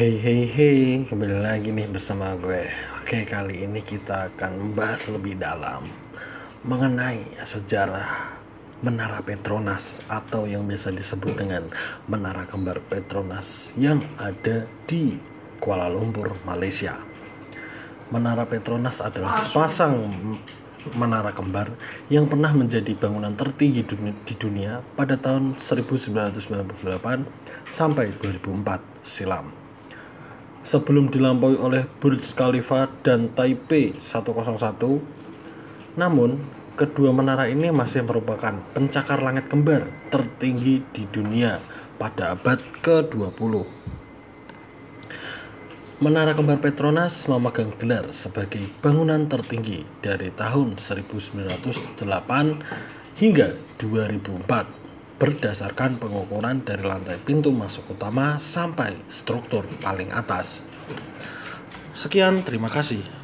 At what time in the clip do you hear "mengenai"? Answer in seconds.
6.64-7.20